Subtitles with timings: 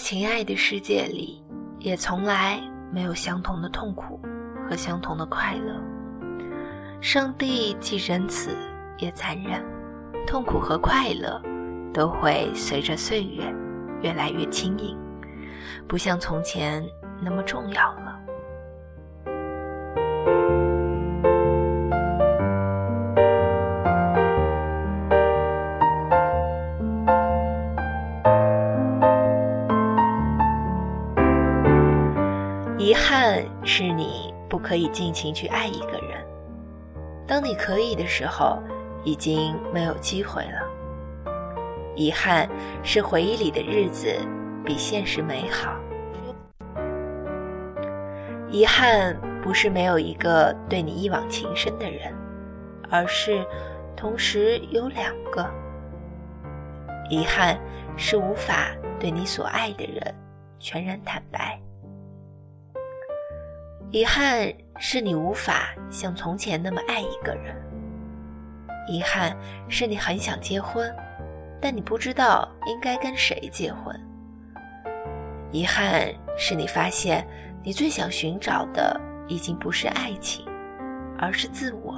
[0.00, 1.40] 情爱的世界里，
[1.78, 2.58] 也从来
[2.90, 4.18] 没有相同的痛苦
[4.68, 5.78] 和相同的快乐。
[7.02, 8.56] 上帝既仁慈
[8.98, 9.62] 也残忍，
[10.26, 11.40] 痛苦和快乐
[11.92, 13.44] 都会随着岁月
[14.00, 14.98] 越来越轻盈，
[15.86, 16.82] 不像从前
[17.22, 17.94] 那么重要。
[32.80, 36.26] 遗憾是你不可以尽情去爱一个人，
[37.26, 38.58] 当你可以的时候，
[39.04, 40.62] 已经没有机会了。
[41.94, 42.48] 遗憾
[42.82, 44.08] 是回忆里的日子
[44.64, 45.76] 比现实美好。
[48.50, 52.14] 遗憾不是没有一个对你一往情深的人，
[52.88, 53.44] 而是
[53.94, 55.46] 同时有两个。
[57.10, 57.60] 遗憾
[57.98, 58.68] 是无法
[58.98, 60.14] 对你所爱的人
[60.58, 61.60] 全然坦白。
[63.92, 67.56] 遗憾是你无法像从前那么爱一个人。
[68.86, 69.36] 遗憾
[69.68, 70.88] 是你很想结婚，
[71.60, 74.00] 但你不知道应该跟谁结婚。
[75.50, 77.26] 遗憾是你发现
[77.64, 80.46] 你最想寻找的已经不是爱情，
[81.18, 81.89] 而是自我。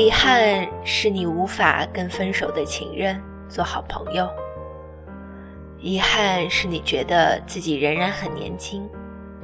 [0.00, 4.26] 遗憾是你无法跟分手的情人做好朋友。
[5.78, 8.88] 遗憾是你觉得自己仍然很年轻，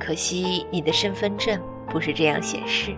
[0.00, 2.96] 可惜你的身份证不是这样显示。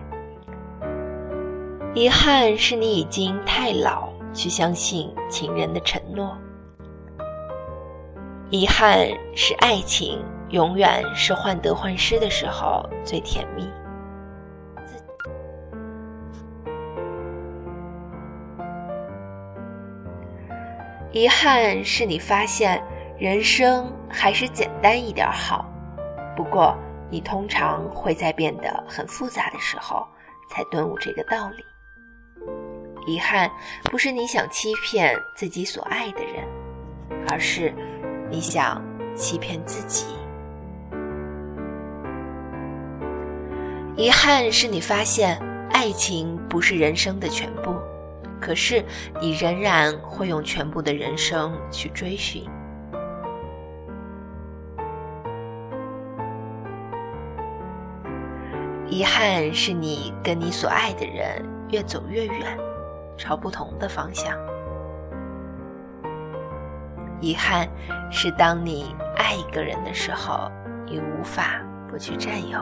[1.93, 6.37] 遗憾是你已经太老去相信情人的承诺。
[8.49, 9.05] 遗憾
[9.35, 13.67] 是爱情永远是患得患失的时候最甜蜜。
[21.11, 22.79] 遗憾是你发现
[23.17, 25.65] 人生还是简单一点好，
[26.35, 26.77] 不过
[27.09, 30.05] 你通常会在变得很复杂的时候
[30.49, 31.65] 才顿悟这个道理。
[33.07, 33.49] 遗憾
[33.85, 36.47] 不是你想欺骗自己所爱的人，
[37.27, 37.73] 而是
[38.29, 38.79] 你想
[39.15, 40.05] 欺骗自己。
[43.95, 45.39] 遗憾是你发现
[45.71, 47.78] 爱情不是人生的全部。
[48.41, 48.83] 可是，
[49.21, 52.43] 你仍然会用全部的人生去追寻。
[58.87, 62.57] 遗憾是你跟你所爱的人越走越远，
[63.17, 64.35] 朝不同的方向。
[67.21, 67.69] 遗憾
[68.09, 70.49] 是当你爱一个人的时候，
[70.85, 72.59] 你无法不去占有。